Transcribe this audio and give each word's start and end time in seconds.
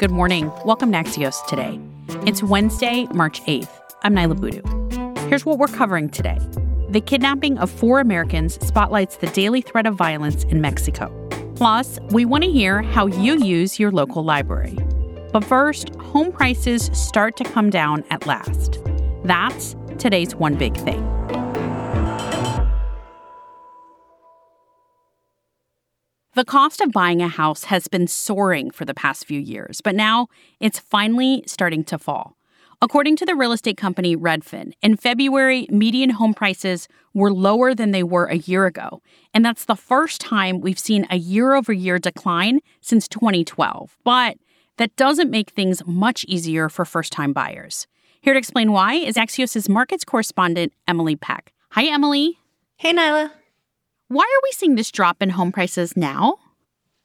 Good 0.00 0.10
morning. 0.10 0.50
Welcome 0.64 0.92
to 0.92 0.98
Axios 0.98 1.44
today. 1.46 1.78
It's 2.26 2.42
Wednesday, 2.42 3.06
March 3.12 3.42
8th. 3.42 3.68
I'm 4.02 4.14
Niala 4.14 4.40
Boodhoo. 4.40 5.28
Here's 5.28 5.44
what 5.44 5.58
we're 5.58 5.66
covering 5.66 6.08
today. 6.08 6.38
The 6.88 7.02
kidnapping 7.02 7.58
of 7.58 7.70
four 7.70 8.00
Americans 8.00 8.54
spotlights 8.66 9.16
the 9.16 9.26
daily 9.26 9.60
threat 9.60 9.84
of 9.84 9.96
violence 9.96 10.44
in 10.44 10.62
Mexico. 10.62 11.12
Plus, 11.54 11.98
we 12.12 12.24
want 12.24 12.44
to 12.44 12.50
hear 12.50 12.80
how 12.80 13.08
you 13.08 13.44
use 13.44 13.78
your 13.78 13.90
local 13.92 14.24
library. 14.24 14.78
But 15.34 15.44
first, 15.44 15.94
home 15.96 16.32
prices 16.32 16.88
start 16.94 17.36
to 17.36 17.44
come 17.44 17.68
down 17.68 18.02
at 18.08 18.24
last. 18.24 18.78
That's 19.24 19.76
today's 19.98 20.34
one 20.34 20.54
big 20.54 20.78
thing. 20.78 21.19
The 26.40 26.46
cost 26.46 26.80
of 26.80 26.90
buying 26.90 27.20
a 27.20 27.28
house 27.28 27.64
has 27.64 27.86
been 27.86 28.06
soaring 28.06 28.70
for 28.70 28.86
the 28.86 28.94
past 28.94 29.26
few 29.26 29.38
years, 29.38 29.82
but 29.82 29.94
now 29.94 30.28
it's 30.58 30.78
finally 30.78 31.44
starting 31.46 31.84
to 31.84 31.98
fall. 31.98 32.34
According 32.80 33.16
to 33.16 33.26
the 33.26 33.34
real 33.34 33.52
estate 33.52 33.76
company 33.76 34.16
Redfin, 34.16 34.72
in 34.80 34.96
February, 34.96 35.66
median 35.68 36.08
home 36.08 36.32
prices 36.32 36.88
were 37.12 37.30
lower 37.30 37.74
than 37.74 37.90
they 37.90 38.02
were 38.02 38.24
a 38.24 38.38
year 38.38 38.64
ago. 38.64 39.02
And 39.34 39.44
that's 39.44 39.66
the 39.66 39.76
first 39.76 40.22
time 40.22 40.62
we've 40.62 40.78
seen 40.78 41.06
a 41.10 41.18
year 41.18 41.54
over 41.54 41.74
year 41.74 41.98
decline 41.98 42.60
since 42.80 43.06
2012. 43.06 43.98
But 44.02 44.38
that 44.78 44.96
doesn't 44.96 45.30
make 45.30 45.50
things 45.50 45.82
much 45.84 46.24
easier 46.24 46.70
for 46.70 46.86
first 46.86 47.12
time 47.12 47.34
buyers. 47.34 47.86
Here 48.22 48.32
to 48.32 48.38
explain 48.38 48.72
why 48.72 48.94
is 48.94 49.16
Axios' 49.16 49.68
markets 49.68 50.06
correspondent, 50.06 50.72
Emily 50.88 51.16
Peck. 51.16 51.52
Hi, 51.72 51.84
Emily. 51.84 52.38
Hey, 52.76 52.94
Niala. 52.94 53.30
Why 54.10 54.24
are 54.24 54.42
we 54.42 54.50
seeing 54.50 54.74
this 54.74 54.90
drop 54.90 55.22
in 55.22 55.30
home 55.30 55.52
prices 55.52 55.96
now? 55.96 56.38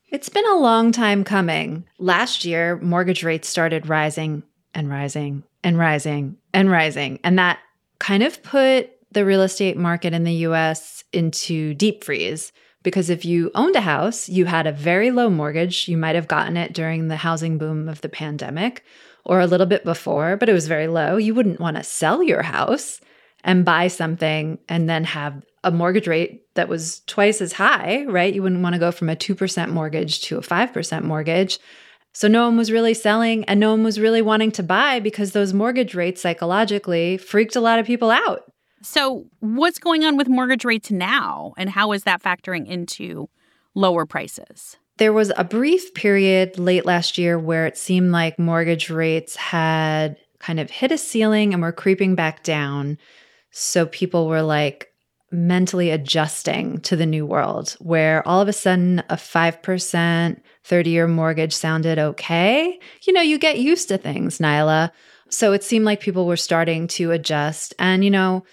It's 0.10 0.28
been 0.28 0.48
a 0.48 0.58
long 0.58 0.92
time 0.92 1.24
coming. 1.24 1.86
Last 2.00 2.46
year, 2.46 2.80
mortgage 2.80 3.22
rates 3.22 3.48
started 3.48 3.88
rising 3.88 4.42
and 4.74 4.90
rising 4.90 5.44
and 5.64 5.78
rising 5.78 6.38
and 6.52 6.72
rising. 6.72 7.20
And 7.24 7.38
that 7.38 7.60
kind 8.00 8.24
of 8.24 8.42
put 8.42 8.90
the 9.12 9.24
real 9.24 9.44
estate 9.44 9.78
market 9.78 10.16
in 10.16 10.24
the 10.24 10.34
US 10.48 11.04
into 11.14 11.76
deep 11.76 12.04
freeze. 12.04 12.52
Because 12.82 13.12
if 13.12 13.24
you 13.24 13.52
owned 13.54 13.76
a 13.76 13.82
house, 13.82 14.28
you 14.28 14.46
had 14.46 14.66
a 14.66 14.72
very 14.72 15.12
low 15.12 15.30
mortgage. 15.30 15.88
You 15.88 15.98
might 15.98 16.16
have 16.16 16.28
gotten 16.28 16.58
it 16.58 16.74
during 16.74 17.08
the 17.08 17.18
housing 17.18 17.60
boom 17.60 17.88
of 17.88 18.02
the 18.02 18.10
pandemic 18.10 18.84
or 19.24 19.42
a 19.42 19.48
little 19.48 19.68
bit 19.68 19.84
before, 19.84 20.38
but 20.38 20.50
it 20.50 20.54
was 20.54 20.68
very 20.68 20.88
low. 20.88 21.18
You 21.18 21.36
wouldn't 21.36 21.60
want 21.60 21.78
to 21.78 21.84
sell 21.84 22.24
your 22.24 22.42
house 22.42 23.00
and 23.44 23.64
buy 23.64 23.90
something 23.90 24.58
and 24.68 24.90
then 24.90 25.04
have 25.04 25.44
a 25.66 25.72
mortgage 25.72 26.08
rate 26.08 26.44
that 26.54 26.70
was 26.70 27.02
twice 27.08 27.42
as 27.42 27.52
high, 27.52 28.06
right? 28.06 28.34
You 28.34 28.44
wouldn't 28.44 28.62
want 28.62 28.74
to 28.74 28.80
go 28.80 28.92
from 28.92 29.10
a 29.10 29.16
2% 29.16 29.70
mortgage 29.70 30.22
to 30.22 30.38
a 30.38 30.42
5% 30.42 31.04
mortgage. 31.04 31.60
So 32.14 32.30
no 32.30 32.46
one 32.46 32.56
was 32.56 32.72
really 32.72 32.94
selling 32.94 33.44
and 33.46 33.60
no 33.60 33.72
one 33.72 33.84
was 33.84 34.00
really 34.00 34.22
wanting 34.22 34.52
to 34.54 34.64
buy 34.64 35.00
because 35.00 35.32
those 35.32 35.54
mortgage 35.54 35.96
rates 35.96 36.22
psychologically 36.22 37.18
freaked 37.18 37.56
a 37.56 37.60
lot 37.60 37.80
of 37.80 37.86
people 37.86 38.12
out. 38.12 38.44
So, 38.82 39.26
what's 39.40 39.80
going 39.80 40.06
on 40.06 40.16
with 40.16 40.30
mortgage 40.30 40.64
rates 40.64 40.92
now 40.92 41.54
and 41.58 41.72
how 41.72 41.92
is 41.92 42.04
that 42.04 42.22
factoring 42.22 42.68
into 42.68 43.28
lower 43.74 44.06
prices? 44.06 44.78
There 44.98 45.12
was 45.12 45.32
a 45.36 45.44
brief 45.44 45.94
period 45.96 46.60
late 46.60 46.86
last 46.86 47.18
year 47.18 47.40
where 47.40 47.66
it 47.66 47.78
seemed 47.78 48.12
like 48.12 48.38
mortgage 48.38 48.92
rates 48.92 49.36
had 49.36 50.18
kind 50.40 50.60
of 50.60 50.70
hit 50.70 50.92
a 50.92 50.98
ceiling 50.98 51.54
and 51.54 51.64
were 51.64 51.72
creeping 51.72 52.14
back 52.14 52.44
down. 52.44 53.00
So 53.50 53.88
people 53.88 54.28
were 54.28 54.44
like, 54.44 54.94
mentally 55.36 55.90
adjusting 55.92 56.80
to 56.82 56.96
the 56.96 57.06
new 57.06 57.26
world 57.26 57.76
where 57.80 58.28
all 58.28 58.42
of 58.42 58.48
a 58.48 58.54
sudden 58.54 59.00
a 59.10 59.16
5% 59.16 60.40
30 60.64 60.90
year 60.90 61.08
mortgage 61.08 61.54
sounded 61.54 62.00
okay. 62.00 62.80
You 63.04 63.14
know, 63.14 63.22
you 63.22 63.38
get 63.38 63.60
used 63.60 63.88
to 63.90 63.98
things, 63.98 64.40
Niala. 64.40 64.92
So 65.30 65.54
it 65.54 65.64
seemed 65.64 65.86
like 65.86 66.00
people 66.00 66.26
were 66.26 66.38
starting 66.38 66.88
to 66.88 67.12
adjust. 67.12 67.74
And, 67.78 68.04
you 68.04 68.12
know, 68.12 68.44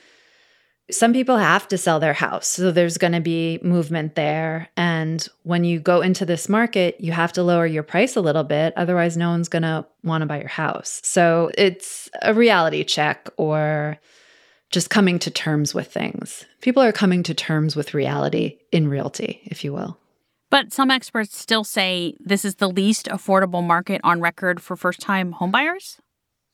some 0.90 1.12
people 1.12 1.38
have 1.38 1.66
to 1.68 1.78
sell 1.78 2.00
their 2.00 2.12
house. 2.12 2.48
So 2.48 2.70
there's 2.70 2.98
going 2.98 3.12
to 3.14 3.20
be 3.20 3.58
movement 3.62 4.14
there. 4.14 4.68
And 4.76 5.26
when 5.44 5.64
you 5.64 5.80
go 5.80 6.00
into 6.00 6.26
this 6.26 6.48
market, 6.48 7.00
you 7.00 7.12
have 7.12 7.32
to 7.34 7.42
lower 7.42 7.66
your 7.66 7.82
price 7.82 8.16
a 8.16 8.20
little 8.20 8.44
bit. 8.44 8.74
Otherwise, 8.76 9.16
no 9.16 9.30
one's 9.30 9.48
going 9.48 9.62
to 9.62 9.86
want 10.04 10.22
to 10.22 10.26
buy 10.26 10.38
your 10.38 10.48
house. 10.48 11.00
So 11.04 11.50
it's 11.56 12.10
a 12.20 12.34
reality 12.34 12.84
check 12.84 13.30
or 13.36 13.98
just 14.72 14.90
coming 14.90 15.18
to 15.20 15.30
terms 15.30 15.74
with 15.74 15.92
things. 15.92 16.44
People 16.60 16.82
are 16.82 16.92
coming 16.92 17.22
to 17.24 17.34
terms 17.34 17.76
with 17.76 17.94
reality 17.94 18.58
in 18.72 18.88
realty, 18.88 19.40
if 19.44 19.62
you 19.62 19.72
will. 19.72 19.98
But 20.50 20.72
some 20.72 20.90
experts 20.90 21.36
still 21.38 21.64
say 21.64 22.14
this 22.20 22.44
is 22.44 22.56
the 22.56 22.68
least 22.68 23.06
affordable 23.06 23.64
market 23.64 24.00
on 24.02 24.20
record 24.20 24.60
for 24.60 24.76
first 24.76 25.00
time 25.00 25.34
homebuyers? 25.34 25.98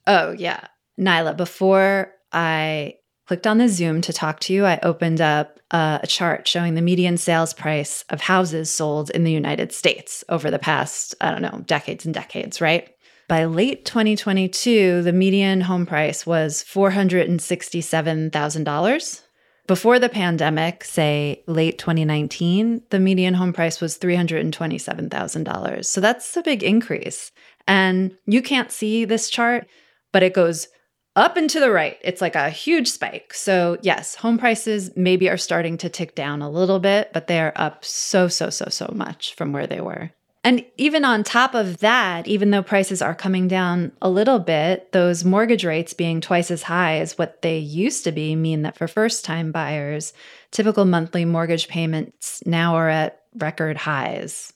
Oh, 0.06 0.32
yeah. 0.32 0.68
Niala, 0.98 1.36
before 1.36 2.12
I 2.32 2.94
clicked 3.26 3.46
on 3.46 3.58
the 3.58 3.68
Zoom 3.68 4.00
to 4.02 4.12
talk 4.12 4.40
to 4.40 4.52
you, 4.52 4.64
I 4.64 4.78
opened 4.82 5.20
up 5.20 5.60
uh, 5.70 5.98
a 6.02 6.06
chart 6.06 6.48
showing 6.48 6.74
the 6.74 6.82
median 6.82 7.16
sales 7.16 7.52
price 7.52 8.04
of 8.08 8.20
houses 8.20 8.72
sold 8.72 9.10
in 9.10 9.24
the 9.24 9.32
United 9.32 9.72
States 9.72 10.24
over 10.28 10.50
the 10.50 10.58
past, 10.58 11.14
I 11.20 11.30
don't 11.30 11.42
know, 11.42 11.62
decades 11.66 12.04
and 12.04 12.14
decades, 12.14 12.60
right? 12.60 12.88
By 13.28 13.44
late 13.44 13.84
2022, 13.84 15.02
the 15.02 15.12
median 15.12 15.60
home 15.60 15.84
price 15.84 16.26
was 16.26 16.64
$467,000. 16.64 19.22
Before 19.66 19.98
the 19.98 20.08
pandemic, 20.08 20.82
say 20.82 21.42
late 21.46 21.76
2019, 21.76 22.84
the 22.88 22.98
median 22.98 23.34
home 23.34 23.52
price 23.52 23.82
was 23.82 23.98
$327,000. 23.98 25.84
So 25.84 26.00
that's 26.00 26.38
a 26.38 26.42
big 26.42 26.62
increase. 26.62 27.30
And 27.66 28.16
you 28.24 28.40
can't 28.40 28.72
see 28.72 29.04
this 29.04 29.28
chart, 29.28 29.66
but 30.10 30.22
it 30.22 30.32
goes 30.32 30.68
up 31.14 31.36
and 31.36 31.50
to 31.50 31.60
the 31.60 31.70
right. 31.70 31.98
It's 32.00 32.22
like 32.22 32.34
a 32.34 32.48
huge 32.48 32.88
spike. 32.88 33.34
So, 33.34 33.76
yes, 33.82 34.14
home 34.14 34.38
prices 34.38 34.90
maybe 34.96 35.28
are 35.28 35.36
starting 35.36 35.76
to 35.78 35.88
tick 35.90 36.14
down 36.14 36.40
a 36.40 36.48
little 36.48 36.80
bit, 36.80 37.12
but 37.12 37.26
they 37.26 37.40
are 37.40 37.52
up 37.56 37.84
so, 37.84 38.28
so, 38.28 38.48
so, 38.48 38.70
so 38.70 38.90
much 38.94 39.34
from 39.34 39.52
where 39.52 39.66
they 39.66 39.82
were. 39.82 40.12
And 40.44 40.64
even 40.76 41.04
on 41.04 41.24
top 41.24 41.54
of 41.54 41.78
that, 41.78 42.26
even 42.28 42.50
though 42.50 42.62
prices 42.62 43.02
are 43.02 43.14
coming 43.14 43.48
down 43.48 43.92
a 44.00 44.08
little 44.08 44.38
bit, 44.38 44.92
those 44.92 45.24
mortgage 45.24 45.64
rates 45.64 45.92
being 45.92 46.20
twice 46.20 46.50
as 46.50 46.62
high 46.62 46.98
as 46.98 47.18
what 47.18 47.42
they 47.42 47.58
used 47.58 48.04
to 48.04 48.12
be 48.12 48.36
mean 48.36 48.62
that 48.62 48.76
for 48.76 48.86
first 48.86 49.24
time 49.24 49.50
buyers, 49.50 50.12
typical 50.50 50.84
monthly 50.84 51.24
mortgage 51.24 51.68
payments 51.68 52.42
now 52.46 52.76
are 52.76 52.88
at 52.88 53.22
record 53.34 53.76
highs. 53.76 54.52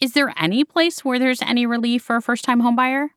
Is 0.00 0.12
there 0.12 0.32
any 0.36 0.64
place 0.64 1.04
where 1.04 1.18
there's 1.18 1.42
any 1.42 1.66
relief 1.66 2.02
for 2.04 2.16
a 2.16 2.22
first 2.22 2.44
time 2.44 2.62
homebuyer? 2.62 3.08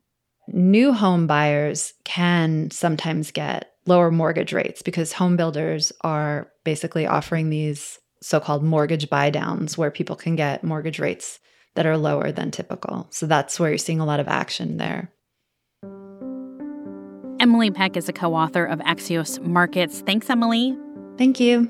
New 0.47 0.94
home 0.94 1.28
buyers 1.28 1.94
can 2.03 2.72
sometimes 2.72 3.31
get 3.31 3.73
lower 3.85 4.11
mortgage 4.11 4.53
rates 4.53 4.81
because 4.81 5.13
home 5.13 5.38
builders 5.38 5.91
are 6.01 6.51
basically 6.63 7.06
offering 7.06 7.50
these 7.50 8.00
so 8.22 8.40
called 8.40 8.63
mortgage 8.63 9.09
buy 9.09 9.29
downs 9.29 9.78
where 9.78 9.91
people 9.91 10.16
can 10.16 10.35
get 10.35 10.63
mortgage 10.63 11.00
rates 11.00 11.40
that 11.76 11.86
are 11.86 11.98
lower 11.98 12.32
than 12.32 12.52
typical. 12.52 13.08
So 13.09 13.26
that's 13.26 13.59
where 13.59 13.70
you're 13.70 13.78
seeing 13.78 14.00
a 14.00 14.06
lot 14.06 14.20
of 14.20 14.28
action 14.28 14.78
there. 14.78 15.12
Emily 17.40 17.72
Peck 17.72 17.98
is 17.98 18.08
a 18.08 18.14
co 18.14 18.36
author 18.36 18.66
of 18.66 18.80
Axios 18.80 19.44
Markets. 19.44 20.02
Thanks, 20.02 20.30
Emily. 20.30 20.78
Thank 21.18 21.40
you. 21.40 21.70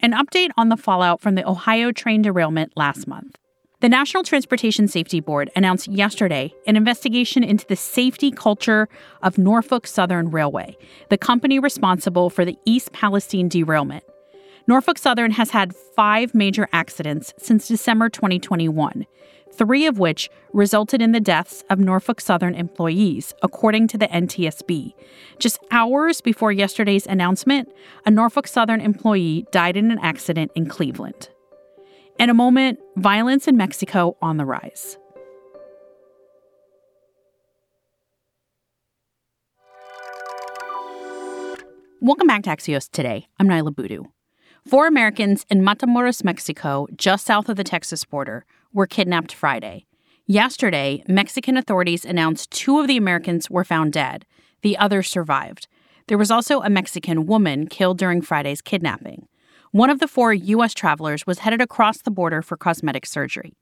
An 0.00 0.12
update 0.12 0.50
on 0.56 0.68
the 0.68 0.76
fallout 0.76 1.20
from 1.20 1.36
the 1.36 1.48
Ohio 1.48 1.92
train 1.92 2.22
derailment 2.22 2.72
last 2.74 3.06
month. 3.06 3.38
The 3.82 3.88
National 3.88 4.24
Transportation 4.24 4.88
Safety 4.88 5.20
Board 5.20 5.50
announced 5.54 5.86
yesterday 5.86 6.52
an 6.66 6.76
investigation 6.76 7.44
into 7.44 7.66
the 7.66 7.76
safety 7.76 8.32
culture 8.32 8.88
of 9.22 9.38
Norfolk 9.38 9.86
Southern 9.86 10.30
Railway, 10.30 10.76
the 11.08 11.18
company 11.18 11.60
responsible 11.60 12.30
for 12.30 12.44
the 12.44 12.56
East 12.64 12.92
Palestine 12.92 13.48
derailment. 13.48 14.02
Norfolk 14.68 14.96
Southern 14.96 15.32
has 15.32 15.50
had 15.50 15.74
five 15.74 16.34
major 16.34 16.68
accidents 16.72 17.34
since 17.36 17.66
December 17.66 18.08
2021, 18.08 19.06
three 19.52 19.86
of 19.86 19.98
which 19.98 20.30
resulted 20.52 21.02
in 21.02 21.10
the 21.10 21.20
deaths 21.20 21.64
of 21.68 21.80
Norfolk 21.80 22.20
Southern 22.20 22.54
employees, 22.54 23.34
according 23.42 23.88
to 23.88 23.98
the 23.98 24.06
NTSB. 24.06 24.92
Just 25.40 25.58
hours 25.72 26.20
before 26.20 26.52
yesterday's 26.52 27.06
announcement, 27.06 27.72
a 28.06 28.10
Norfolk 28.10 28.46
Southern 28.46 28.80
employee 28.80 29.46
died 29.50 29.76
in 29.76 29.90
an 29.90 29.98
accident 29.98 30.52
in 30.54 30.66
Cleveland. 30.66 31.28
In 32.20 32.30
a 32.30 32.34
moment, 32.34 32.78
violence 32.96 33.48
in 33.48 33.56
Mexico 33.56 34.16
on 34.22 34.36
the 34.36 34.44
rise. 34.44 34.96
Welcome 42.00 42.28
back 42.28 42.44
to 42.44 42.50
Axios 42.50 42.88
today. 42.88 43.26
I'm 43.40 43.48
Niala 43.48 43.74
Boodhoo. 43.74 44.04
Four 44.66 44.86
Americans 44.86 45.44
in 45.50 45.62
Matamoros, 45.62 46.22
Mexico, 46.22 46.86
just 46.96 47.26
south 47.26 47.48
of 47.48 47.56
the 47.56 47.64
Texas 47.64 48.04
border, 48.04 48.44
were 48.72 48.86
kidnapped 48.86 49.34
Friday. 49.34 49.86
Yesterday, 50.26 51.02
Mexican 51.08 51.56
authorities 51.56 52.04
announced 52.04 52.52
two 52.52 52.78
of 52.78 52.86
the 52.86 52.96
Americans 52.96 53.50
were 53.50 53.64
found 53.64 53.92
dead. 53.92 54.24
The 54.62 54.78
others 54.78 55.10
survived. 55.10 55.66
There 56.06 56.16
was 56.16 56.30
also 56.30 56.62
a 56.62 56.70
Mexican 56.70 57.26
woman 57.26 57.66
killed 57.66 57.98
during 57.98 58.22
Friday's 58.22 58.62
kidnapping. 58.62 59.26
One 59.72 59.90
of 59.90 59.98
the 59.98 60.08
four 60.08 60.32
U.S. 60.32 60.74
travelers 60.74 61.26
was 61.26 61.40
headed 61.40 61.60
across 61.60 62.00
the 62.00 62.10
border 62.12 62.40
for 62.40 62.56
cosmetic 62.56 63.04
surgery. 63.04 63.54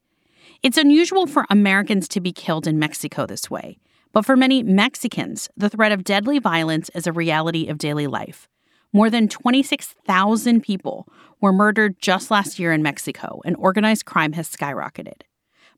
It's 0.61 0.77
unusual 0.77 1.25
for 1.25 1.47
Americans 1.49 2.07
to 2.09 2.21
be 2.21 2.31
killed 2.31 2.67
in 2.67 2.77
Mexico 2.77 3.25
this 3.25 3.49
way, 3.49 3.79
but 4.13 4.25
for 4.25 4.35
many 4.35 4.61
Mexicans, 4.61 5.49
the 5.57 5.69
threat 5.69 5.91
of 5.91 6.03
deadly 6.03 6.37
violence 6.37 6.91
is 6.93 7.07
a 7.07 7.11
reality 7.11 7.67
of 7.67 7.79
daily 7.79 8.05
life. 8.05 8.47
More 8.93 9.09
than 9.09 9.29
26,000 9.29 10.61
people 10.61 11.07
were 11.39 11.53
murdered 11.53 11.95
just 12.01 12.29
last 12.29 12.59
year 12.59 12.73
in 12.73 12.83
Mexico, 12.83 13.41
and 13.45 13.55
organized 13.55 14.05
crime 14.05 14.33
has 14.33 14.49
skyrocketed. 14.49 15.21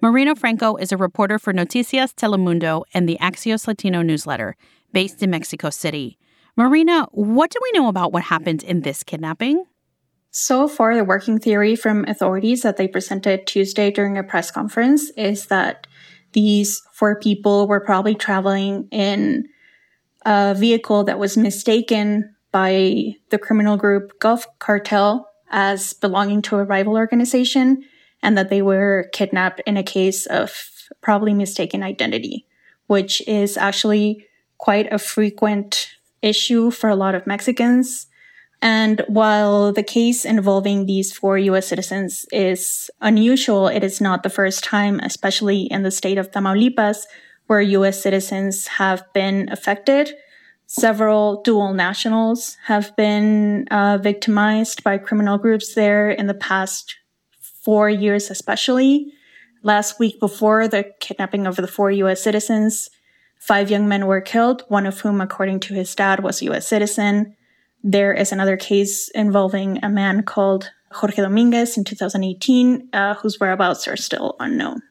Marina 0.02 0.36
Franco 0.36 0.76
is 0.76 0.92
a 0.92 0.98
reporter 0.98 1.38
for 1.38 1.54
Noticias 1.54 2.14
Telemundo 2.14 2.84
and 2.94 3.08
the 3.08 3.18
Axios 3.22 3.68
Latino 3.68 4.02
newsletter 4.02 4.56
based 4.92 5.22
in 5.22 5.30
Mexico 5.30 5.70
City. 5.70 6.18
Marina, 6.58 7.08
what 7.12 7.52
do 7.52 7.60
we 7.62 7.80
know 7.80 7.88
about 7.88 8.12
what 8.12 8.24
happened 8.24 8.64
in 8.64 8.82
this 8.82 9.04
kidnapping? 9.04 9.64
So 10.32 10.68
far, 10.68 10.96
the 10.96 11.04
working 11.04 11.40
theory 11.40 11.76
from 11.76 12.06
authorities 12.06 12.64
that 12.64 12.78
they 12.78 12.88
presented 12.88 13.46
Tuesday 13.46 13.92
during 13.92 14.18
a 14.18 14.24
press 14.24 14.50
conference 14.50 15.12
is 15.12 15.46
that 15.48 15.86
these 16.32 16.82
four 16.92 17.20
people 17.20 17.68
were 17.68 17.80
probably 17.80 18.16
traveling 18.16 18.88
in 18.92 19.48
a 20.26 20.56
vehicle 20.58 21.04
that 21.04 21.20
was 21.20 21.38
mistaken 21.38 22.33
by 22.54 23.16
the 23.32 23.38
criminal 23.38 23.76
group 23.76 24.18
Gulf 24.20 24.48
Cartel 24.60 25.28
as 25.52 25.92
belonging 25.94 26.42
to 26.44 26.58
a 26.58 26.64
rival 26.64 26.96
organization, 26.96 27.84
and 28.22 28.38
that 28.38 28.50
they 28.50 28.62
were 28.62 29.10
kidnapped 29.12 29.62
in 29.68 29.76
a 29.76 29.84
case 29.84 30.26
of 30.28 30.70
probably 31.02 31.34
mistaken 31.34 31.84
identity, 31.84 32.48
which 32.88 33.22
is 33.28 33.58
actually 33.58 34.26
quite 34.58 34.92
a 34.94 34.98
frequent 34.98 35.90
issue 36.22 36.72
for 36.72 36.90
a 36.90 36.96
lot 36.96 37.16
of 37.16 37.28
Mexicans. 37.28 38.08
And 38.62 39.04
while 39.10 39.74
the 39.74 39.84
case 39.84 40.24
involving 40.24 40.86
these 40.86 41.12
four 41.12 41.38
US 41.38 41.68
citizens 41.68 42.26
is 42.32 42.90
unusual, 43.02 43.68
it 43.68 43.84
is 43.84 44.00
not 44.00 44.24
the 44.24 44.30
first 44.30 44.64
time, 44.64 45.02
especially 45.02 45.64
in 45.64 45.84
the 45.84 45.92
state 45.92 46.18
of 46.18 46.32
Tamaulipas, 46.32 47.04
where 47.48 47.62
US 47.62 48.02
citizens 48.02 48.68
have 48.68 49.04
been 49.14 49.50
affected. 49.52 50.14
Several 50.76 51.44
dual 51.44 51.72
nationals 51.76 52.58
have 52.66 52.96
been 52.96 53.68
uh, 53.70 54.00
victimized 54.00 54.84
by 54.84 54.98
criminal 54.98 55.38
groups 55.38 55.76
there 55.76 56.10
in 56.10 56.26
the 56.26 56.34
past 56.34 56.96
four 57.40 57.92
years, 57.92 58.32
especially. 58.32 59.14
Last 59.62 60.00
week, 60.00 60.20
before 60.20 60.68
the 60.68 60.92
kidnapping 61.00 61.46
of 61.46 61.58
the 61.58 61.68
four 61.68 61.92
US 61.92 62.24
citizens, 62.24 62.90
five 63.38 63.70
young 63.70 63.88
men 63.88 64.08
were 64.08 64.20
killed, 64.20 64.64
one 64.68 64.88
of 64.88 65.00
whom, 65.00 65.22
according 65.22 65.60
to 65.60 65.76
his 65.76 65.94
dad, 65.94 66.24
was 66.24 66.42
a 66.42 66.46
US 66.46 66.68
citizen. 66.68 67.36
There 67.84 68.12
is 68.12 68.32
another 68.32 68.58
case 68.58 69.10
involving 69.10 69.78
a 69.84 69.90
man 69.90 70.24
called 70.24 70.72
Jorge 70.92 71.22
Dominguez 71.22 71.78
in 71.78 71.84
2018, 71.84 72.90
uh, 72.94 73.14
whose 73.14 73.40
whereabouts 73.40 73.88
are 73.88 73.96
still 73.96 74.36
unknown. 74.40 74.82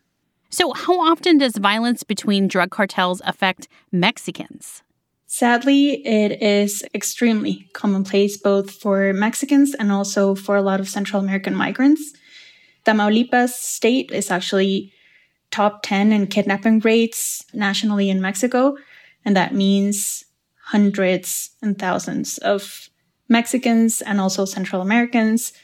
So, 0.48 0.74
how 0.74 1.00
often 1.00 1.38
does 1.38 1.56
violence 1.56 2.04
between 2.04 2.46
drug 2.46 2.70
cartels 2.70 3.20
affect 3.24 3.66
Mexicans? 3.90 4.84
Sadly, 5.32 6.06
it 6.06 6.42
is 6.42 6.84
extremely 6.92 7.66
commonplace 7.72 8.36
both 8.36 8.70
for 8.70 9.14
Mexicans 9.14 9.74
and 9.74 9.90
also 9.90 10.34
for 10.34 10.56
a 10.56 10.62
lot 10.62 10.78
of 10.78 10.90
Central 10.90 11.22
American 11.22 11.54
migrants. 11.54 12.12
Tamaulipas 12.84 13.48
state 13.48 14.10
is 14.10 14.30
actually 14.30 14.92
top 15.50 15.84
10 15.84 16.12
in 16.12 16.26
kidnapping 16.26 16.80
rates 16.80 17.46
nationally 17.54 18.10
in 18.10 18.20
Mexico, 18.20 18.76
and 19.24 19.34
that 19.34 19.54
means 19.54 20.22
hundreds 20.64 21.48
and 21.62 21.78
thousands 21.78 22.36
of 22.36 22.90
Mexicans 23.30 24.02
and 24.02 24.20
also 24.20 24.44
Central 24.44 24.82
Americans 24.82 25.54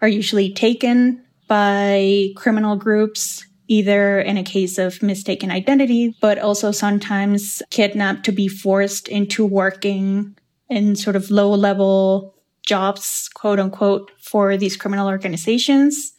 are 0.00 0.06
usually 0.06 0.54
taken 0.54 1.24
by 1.48 2.28
criminal 2.36 2.76
groups, 2.76 3.44
either 3.70 4.20
in 4.20 4.36
a 4.36 4.42
case 4.42 4.78
of 4.78 5.00
mistaken 5.00 5.48
identity, 5.48 6.16
but 6.20 6.40
also 6.40 6.72
sometimes 6.72 7.62
kidnapped 7.70 8.24
to 8.24 8.32
be 8.32 8.48
forced 8.48 9.06
into 9.06 9.46
working 9.46 10.36
in 10.68 10.96
sort 10.96 11.14
of 11.14 11.30
low 11.30 11.54
level 11.54 12.34
jobs, 12.66 13.30
quote 13.32 13.60
unquote, 13.60 14.10
for 14.20 14.56
these 14.56 14.76
criminal 14.76 15.06
organizations. 15.06 16.14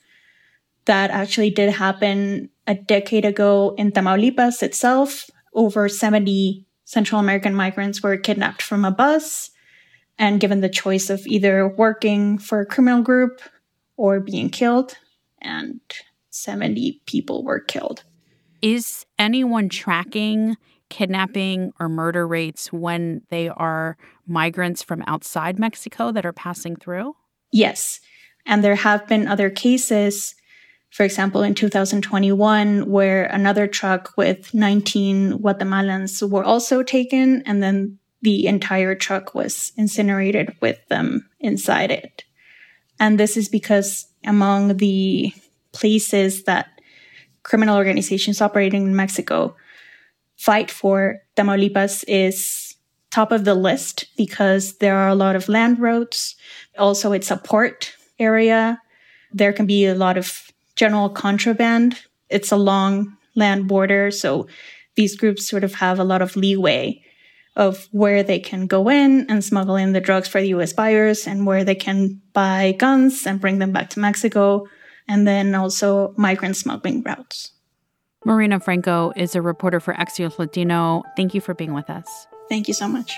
That 0.85 1.11
actually 1.11 1.49
did 1.49 1.73
happen 1.73 2.49
a 2.67 2.73
decade 2.73 3.25
ago 3.25 3.75
in 3.77 3.91
Tamaulipas 3.91 4.63
itself. 4.63 5.29
Over 5.53 5.89
70 5.89 6.65
Central 6.85 7.19
American 7.19 7.53
migrants 7.53 8.01
were 8.01 8.15
kidnapped 8.15 8.61
from 8.61 8.85
a 8.85 8.91
bus 8.91 9.51
and 10.17 10.39
given 10.39 10.61
the 10.61 10.69
choice 10.69 11.09
of 11.09 11.27
either 11.27 11.67
working 11.67 12.37
for 12.37 12.61
a 12.61 12.65
criminal 12.65 13.01
group 13.01 13.41
or 13.97 14.21
being 14.21 14.49
killed. 14.49 14.95
And 15.41 15.81
70 16.31 17.01
people 17.05 17.43
were 17.43 17.59
killed. 17.59 18.03
Is 18.61 19.05
anyone 19.19 19.69
tracking 19.69 20.57
kidnapping 20.89 21.71
or 21.79 21.87
murder 21.87 22.27
rates 22.27 22.73
when 22.73 23.21
they 23.29 23.47
are 23.47 23.97
migrants 24.27 24.83
from 24.83 25.03
outside 25.07 25.57
Mexico 25.57 26.11
that 26.11 26.25
are 26.25 26.33
passing 26.33 26.75
through? 26.75 27.15
Yes. 27.51 28.01
And 28.45 28.63
there 28.63 28.75
have 28.75 29.07
been 29.07 29.27
other 29.27 29.49
cases 29.49 30.35
for 30.91 31.03
example, 31.03 31.41
in 31.41 31.55
2021, 31.55 32.89
where 32.89 33.23
another 33.23 33.65
truck 33.65 34.13
with 34.17 34.53
19 34.53 35.39
Guatemalans 35.39 36.29
were 36.29 36.43
also 36.43 36.83
taken, 36.83 37.41
and 37.45 37.63
then 37.63 37.97
the 38.21 38.45
entire 38.45 38.93
truck 38.93 39.33
was 39.33 39.71
incinerated 39.77 40.53
with 40.59 40.85
them 40.89 41.29
inside 41.39 41.91
it. 41.91 42.25
And 42.99 43.17
this 43.17 43.37
is 43.37 43.47
because 43.47 44.05
among 44.25 44.77
the 44.77 45.33
places 45.71 46.43
that 46.43 46.81
criminal 47.43 47.77
organizations 47.77 48.41
operating 48.41 48.85
in 48.85 48.95
Mexico 48.95 49.55
fight 50.37 50.71
for, 50.71 51.19
Tamaulipas 51.35 52.03
is 52.07 52.75
top 53.11 53.31
of 53.31 53.45
the 53.45 53.55
list 53.55 54.05
because 54.17 54.77
there 54.77 54.97
are 54.97 55.09
a 55.09 55.15
lot 55.15 55.35
of 55.35 55.49
land 55.49 55.79
roads. 55.79 56.35
Also, 56.77 57.11
it's 57.11 57.29
a 57.29 57.37
port 57.37 57.93
area. 58.19 58.81
There 59.33 59.53
can 59.53 59.65
be 59.65 59.85
a 59.85 59.95
lot 59.95 60.17
of 60.17 60.51
general 60.75 61.09
contraband. 61.09 61.99
It's 62.29 62.51
a 62.51 62.57
long 62.57 63.17
land 63.35 63.67
border, 63.67 64.11
so 64.11 64.47
these 64.95 65.15
groups 65.15 65.47
sort 65.47 65.63
of 65.63 65.75
have 65.75 65.99
a 65.99 66.03
lot 66.03 66.21
of 66.21 66.35
leeway 66.35 67.01
of 67.55 67.87
where 67.91 68.23
they 68.23 68.39
can 68.39 68.65
go 68.65 68.89
in 68.89 69.25
and 69.29 69.43
smuggle 69.43 69.75
in 69.75 69.91
the 69.91 69.99
drugs 69.99 70.27
for 70.27 70.39
the 70.39 70.49
US 70.49 70.73
buyers 70.73 71.27
and 71.27 71.45
where 71.45 71.63
they 71.63 71.75
can 71.75 72.21
buy 72.33 72.73
guns 72.77 73.27
and 73.27 73.41
bring 73.41 73.59
them 73.59 73.71
back 73.71 73.89
to 73.91 73.99
Mexico, 73.99 74.65
and 75.11 75.27
then 75.27 75.53
also 75.53 76.13
migrant 76.15 76.55
smuggling 76.55 77.03
routes. 77.03 77.51
Marina 78.23 78.61
Franco 78.61 79.11
is 79.17 79.35
a 79.35 79.41
reporter 79.41 79.81
for 79.81 79.93
Axios 79.95 80.39
Latino. 80.39 81.03
Thank 81.17 81.33
you 81.33 81.41
for 81.41 81.53
being 81.53 81.73
with 81.73 81.89
us. 81.89 82.27
Thank 82.47 82.69
you 82.69 82.73
so 82.73 82.87
much. 82.87 83.17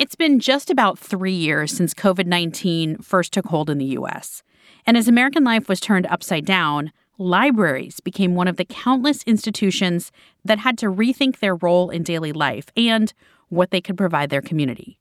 It's 0.00 0.16
been 0.16 0.40
just 0.40 0.68
about 0.68 0.98
three 0.98 1.32
years 1.32 1.70
since 1.70 1.94
COVID 1.94 2.26
19 2.26 2.98
first 2.98 3.32
took 3.32 3.46
hold 3.46 3.70
in 3.70 3.78
the 3.78 3.96
US. 3.98 4.42
And 4.84 4.96
as 4.96 5.06
American 5.06 5.44
life 5.44 5.68
was 5.68 5.78
turned 5.78 6.06
upside 6.06 6.44
down, 6.44 6.90
libraries 7.18 8.00
became 8.00 8.34
one 8.34 8.48
of 8.48 8.56
the 8.56 8.64
countless 8.64 9.22
institutions 9.22 10.10
that 10.44 10.58
had 10.58 10.76
to 10.78 10.86
rethink 10.86 11.38
their 11.38 11.54
role 11.54 11.88
in 11.90 12.02
daily 12.02 12.32
life 12.32 12.66
and 12.76 13.14
what 13.48 13.70
they 13.70 13.80
could 13.80 13.96
provide 13.96 14.30
their 14.30 14.42
community. 14.42 14.98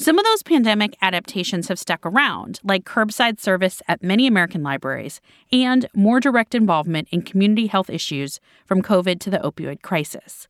Some 0.00 0.16
of 0.16 0.24
those 0.24 0.44
pandemic 0.44 0.96
adaptations 1.02 1.66
have 1.66 1.78
stuck 1.78 2.06
around, 2.06 2.60
like 2.62 2.84
curbside 2.84 3.40
service 3.40 3.82
at 3.88 4.00
many 4.00 4.28
American 4.28 4.62
libraries 4.62 5.20
and 5.50 5.86
more 5.92 6.20
direct 6.20 6.54
involvement 6.54 7.08
in 7.10 7.22
community 7.22 7.66
health 7.66 7.90
issues 7.90 8.38
from 8.64 8.80
COVID 8.80 9.18
to 9.18 9.28
the 9.28 9.38
opioid 9.38 9.82
crisis. 9.82 10.46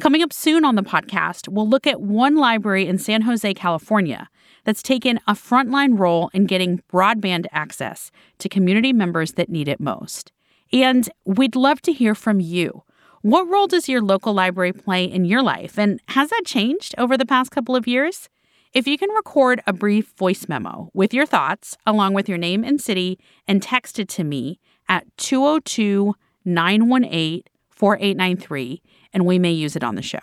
Coming 0.00 0.22
up 0.22 0.32
soon 0.32 0.64
on 0.64 0.76
the 0.76 0.82
podcast, 0.82 1.46
we'll 1.46 1.68
look 1.68 1.86
at 1.86 2.00
one 2.00 2.36
library 2.36 2.86
in 2.86 2.96
San 2.96 3.20
Jose, 3.22 3.52
California, 3.52 4.30
that's 4.64 4.82
taken 4.82 5.20
a 5.26 5.34
frontline 5.34 5.98
role 5.98 6.30
in 6.32 6.46
getting 6.46 6.82
broadband 6.90 7.44
access 7.52 8.10
to 8.38 8.48
community 8.48 8.94
members 8.94 9.32
that 9.32 9.50
need 9.50 9.68
it 9.68 9.78
most. 9.78 10.32
And 10.72 11.06
we'd 11.26 11.54
love 11.54 11.82
to 11.82 11.92
hear 11.92 12.14
from 12.14 12.40
you. 12.40 12.82
What 13.20 13.46
role 13.46 13.66
does 13.66 13.90
your 13.90 14.00
local 14.00 14.32
library 14.32 14.72
play 14.72 15.04
in 15.04 15.26
your 15.26 15.42
life? 15.42 15.78
And 15.78 16.00
has 16.08 16.30
that 16.30 16.44
changed 16.46 16.94
over 16.96 17.18
the 17.18 17.26
past 17.26 17.50
couple 17.50 17.76
of 17.76 17.86
years? 17.86 18.30
If 18.76 18.86
you 18.86 18.98
can 18.98 19.08
record 19.12 19.62
a 19.66 19.72
brief 19.72 20.12
voice 20.18 20.50
memo 20.50 20.90
with 20.92 21.14
your 21.14 21.24
thoughts, 21.24 21.78
along 21.86 22.12
with 22.12 22.28
your 22.28 22.36
name 22.36 22.62
and 22.62 22.78
city, 22.78 23.18
and 23.48 23.62
text 23.62 23.98
it 23.98 24.06
to 24.10 24.22
me 24.22 24.60
at 24.86 25.06
202 25.16 26.14
918 26.44 27.44
4893, 27.70 28.82
and 29.14 29.24
we 29.24 29.38
may 29.38 29.50
use 29.50 29.76
it 29.76 29.82
on 29.82 29.94
the 29.94 30.02
show. 30.02 30.18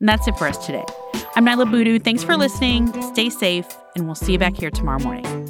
And 0.00 0.08
that's 0.08 0.26
it 0.26 0.38
for 0.38 0.48
us 0.48 0.64
today. 0.64 0.84
I'm 1.34 1.44
Niala 1.44 1.70
Boodhoo. 1.70 1.98
Thanks 1.98 2.24
for 2.24 2.34
listening. 2.34 2.90
Stay 3.12 3.28
safe, 3.28 3.66
and 3.94 4.06
we'll 4.06 4.14
see 4.14 4.32
you 4.32 4.38
back 4.38 4.56
here 4.56 4.70
tomorrow 4.70 5.00
morning. 5.00 5.45